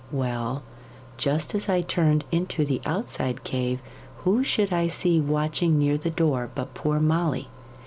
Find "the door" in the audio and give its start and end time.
5.99-6.49